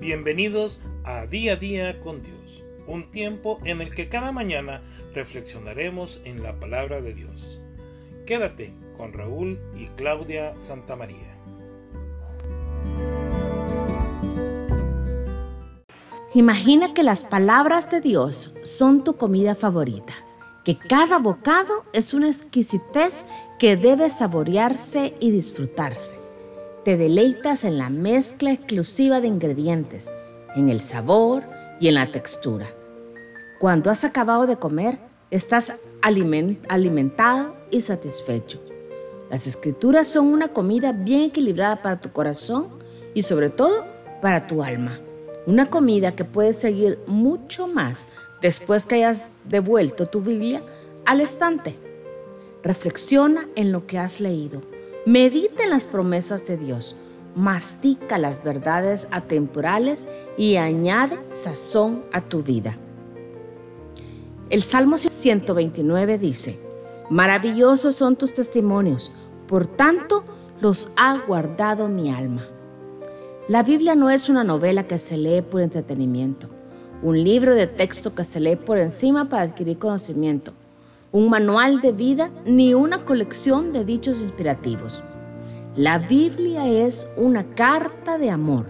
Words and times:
Bienvenidos 0.00 0.78
a 1.04 1.26
Día 1.26 1.52
a 1.52 1.56
Día 1.56 2.00
con 2.00 2.22
Dios, 2.22 2.64
un 2.86 3.10
tiempo 3.10 3.60
en 3.64 3.82
el 3.82 3.94
que 3.94 4.08
cada 4.08 4.32
mañana 4.32 4.80
reflexionaremos 5.12 6.22
en 6.24 6.42
la 6.42 6.58
palabra 6.58 7.02
de 7.02 7.12
Dios. 7.12 7.60
Quédate 8.26 8.72
con 8.96 9.12
Raúl 9.12 9.60
y 9.76 9.88
Claudia 9.96 10.58
Santamaría. 10.58 11.36
Imagina 16.32 16.94
que 16.94 17.02
las 17.02 17.24
palabras 17.24 17.90
de 17.90 18.00
Dios 18.00 18.54
son 18.62 19.04
tu 19.04 19.18
comida 19.18 19.54
favorita, 19.54 20.14
que 20.64 20.78
cada 20.78 21.18
bocado 21.18 21.84
es 21.92 22.14
una 22.14 22.28
exquisitez 22.28 23.26
que 23.58 23.76
debe 23.76 24.08
saborearse 24.08 25.12
y 25.20 25.30
disfrutarse. 25.30 26.19
Te 26.84 26.96
deleitas 26.96 27.64
en 27.64 27.76
la 27.76 27.90
mezcla 27.90 28.52
exclusiva 28.52 29.20
de 29.20 29.26
ingredientes, 29.26 30.10
en 30.56 30.70
el 30.70 30.80
sabor 30.80 31.42
y 31.78 31.88
en 31.88 31.94
la 31.96 32.10
textura. 32.10 32.68
Cuando 33.58 33.90
has 33.90 34.02
acabado 34.04 34.46
de 34.46 34.56
comer, 34.56 34.98
estás 35.30 35.74
alimentado 36.00 37.54
y 37.70 37.82
satisfecho. 37.82 38.62
Las 39.30 39.46
escrituras 39.46 40.08
son 40.08 40.32
una 40.32 40.48
comida 40.48 40.92
bien 40.92 41.20
equilibrada 41.20 41.82
para 41.82 42.00
tu 42.00 42.12
corazón 42.12 42.68
y 43.12 43.24
sobre 43.24 43.50
todo 43.50 43.84
para 44.22 44.46
tu 44.46 44.62
alma. 44.62 45.00
Una 45.44 45.68
comida 45.68 46.16
que 46.16 46.24
puedes 46.24 46.56
seguir 46.56 46.98
mucho 47.06 47.66
más 47.66 48.08
después 48.40 48.86
que 48.86 48.94
hayas 48.94 49.30
devuelto 49.44 50.06
tu 50.06 50.22
Biblia 50.22 50.62
al 51.04 51.20
estante. 51.20 51.76
Reflexiona 52.62 53.48
en 53.54 53.70
lo 53.70 53.86
que 53.86 53.98
has 53.98 54.18
leído 54.18 54.62
Medita 55.10 55.64
en 55.64 55.70
las 55.70 55.86
promesas 55.86 56.46
de 56.46 56.56
Dios, 56.56 56.94
mastica 57.34 58.16
las 58.16 58.44
verdades 58.44 59.08
atemporales 59.10 60.06
y 60.38 60.54
añade 60.54 61.18
sazón 61.32 62.04
a 62.12 62.20
tu 62.20 62.44
vida. 62.44 62.78
El 64.50 64.62
Salmo 64.62 64.98
129 64.98 66.16
dice, 66.16 66.60
Maravillosos 67.10 67.96
son 67.96 68.14
tus 68.14 68.32
testimonios, 68.32 69.10
por 69.48 69.66
tanto 69.66 70.22
los 70.60 70.92
ha 70.96 71.18
guardado 71.26 71.88
mi 71.88 72.12
alma. 72.12 72.46
La 73.48 73.64
Biblia 73.64 73.96
no 73.96 74.10
es 74.10 74.28
una 74.28 74.44
novela 74.44 74.86
que 74.86 74.98
se 74.98 75.16
lee 75.16 75.42
por 75.42 75.60
entretenimiento, 75.60 76.46
un 77.02 77.24
libro 77.24 77.56
de 77.56 77.66
texto 77.66 78.14
que 78.14 78.22
se 78.22 78.38
lee 78.38 78.54
por 78.54 78.78
encima 78.78 79.28
para 79.28 79.42
adquirir 79.42 79.76
conocimiento 79.76 80.52
un 81.12 81.28
manual 81.28 81.80
de 81.80 81.92
vida 81.92 82.30
ni 82.44 82.72
una 82.72 83.04
colección 83.04 83.72
de 83.72 83.84
dichos 83.84 84.22
inspirativos. 84.22 85.02
La 85.74 85.98
Biblia 85.98 86.66
es 86.66 87.12
una 87.16 87.44
carta 87.54 88.16
de 88.16 88.30
amor. 88.30 88.66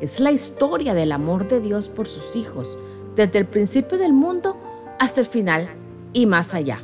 Es 0.00 0.18
la 0.18 0.32
historia 0.32 0.94
del 0.94 1.12
amor 1.12 1.48
de 1.48 1.60
Dios 1.60 1.88
por 1.88 2.08
sus 2.08 2.34
hijos, 2.34 2.78
desde 3.14 3.38
el 3.38 3.46
principio 3.46 3.98
del 3.98 4.12
mundo 4.12 4.56
hasta 4.98 5.20
el 5.20 5.26
final 5.26 5.68
y 6.12 6.26
más 6.26 6.54
allá. 6.54 6.82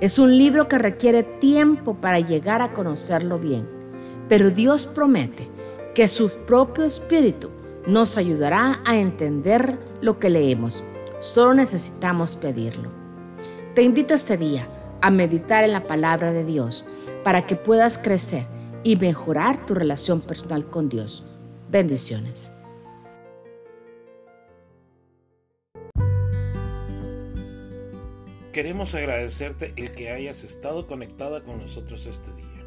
Es 0.00 0.18
un 0.18 0.36
libro 0.36 0.68
que 0.68 0.78
requiere 0.78 1.22
tiempo 1.22 1.94
para 1.94 2.20
llegar 2.20 2.60
a 2.62 2.72
conocerlo 2.72 3.38
bien, 3.38 3.66
pero 4.28 4.50
Dios 4.50 4.86
promete 4.86 5.48
que 5.94 6.06
su 6.06 6.30
propio 6.46 6.84
espíritu 6.84 7.50
nos 7.86 8.18
ayudará 8.18 8.80
a 8.84 8.98
entender 8.98 9.78
lo 10.02 10.18
que 10.18 10.30
leemos. 10.30 10.84
Solo 11.20 11.54
necesitamos 11.54 12.36
pedirlo. 12.36 13.07
Te 13.74 13.82
invito 13.82 14.14
este 14.14 14.36
día 14.36 14.68
a 15.00 15.10
meditar 15.10 15.62
en 15.62 15.72
la 15.72 15.86
palabra 15.86 16.32
de 16.32 16.44
Dios 16.44 16.84
para 17.22 17.46
que 17.46 17.54
puedas 17.54 17.98
crecer 17.98 18.46
y 18.82 18.96
mejorar 18.96 19.66
tu 19.66 19.74
relación 19.74 20.20
personal 20.20 20.68
con 20.68 20.88
Dios. 20.88 21.24
Bendiciones. 21.70 22.50
Queremos 28.52 28.94
agradecerte 28.94 29.74
el 29.76 29.94
que 29.94 30.10
hayas 30.10 30.42
estado 30.42 30.88
conectada 30.88 31.44
con 31.44 31.58
nosotros 31.58 32.06
este 32.06 32.32
día, 32.32 32.64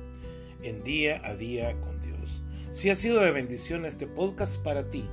en 0.61 0.83
día 0.83 1.21
a 1.25 1.35
día 1.35 1.81
con 1.81 1.99
Dios. 1.99 2.43
Si 2.71 2.89
ha 2.89 2.95
sido 2.95 3.19
de 3.19 3.31
bendición 3.31 3.85
este 3.85 4.07
podcast 4.07 4.63
para 4.63 4.87
ti, 4.87 5.09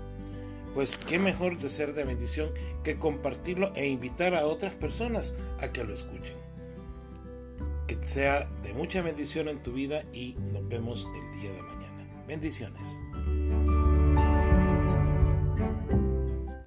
pues 0.74 0.96
qué 0.96 1.18
mejor 1.18 1.58
de 1.58 1.68
ser 1.68 1.94
de 1.94 2.04
bendición 2.04 2.50
que 2.84 2.96
compartirlo 2.96 3.72
e 3.74 3.86
invitar 3.86 4.34
a 4.34 4.46
otras 4.46 4.74
personas 4.74 5.34
a 5.60 5.72
que 5.72 5.84
lo 5.84 5.94
escuchen. 5.94 6.36
Que 7.86 7.98
sea 8.04 8.48
de 8.62 8.72
mucha 8.74 9.02
bendición 9.02 9.48
en 9.48 9.62
tu 9.62 9.72
vida 9.72 10.02
y 10.12 10.34
nos 10.52 10.68
vemos 10.68 11.06
el 11.14 11.40
día 11.40 11.52
de 11.52 11.62
mañana. 11.62 12.24
Bendiciones. 12.26 12.98